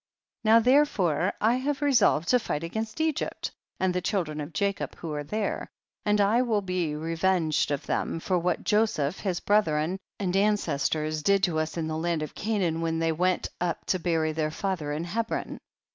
[0.41, 0.51] 12.
[0.51, 4.95] Now therefore I iiave resolved to fight against Egypt and the child ren of Jacob
[4.95, 5.67] who are there,
[6.05, 11.43] and I will be revenged of them for what Joseph, his brethren and ancestors did
[11.43, 14.91] to us in the land of Canaan when they went up to bury their father
[14.91, 15.59] in Hebron.